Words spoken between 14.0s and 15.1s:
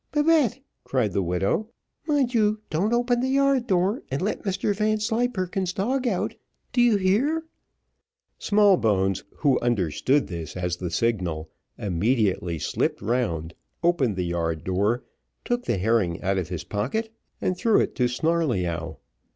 the yard door,